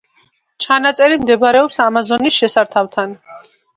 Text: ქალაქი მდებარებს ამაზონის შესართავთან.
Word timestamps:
ქალაქი 0.65 1.09
მდებარებს 1.23 1.77
ამაზონის 1.85 2.39
შესართავთან. 2.41 3.15